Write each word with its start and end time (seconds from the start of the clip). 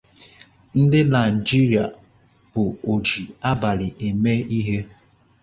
Ndị 0.79 0.99
Nigeria 1.13 1.83
bụ 2.51 2.63
oji 2.91 3.23
abalị 3.49 3.87
eme 4.07 4.33
ihe 4.57 4.77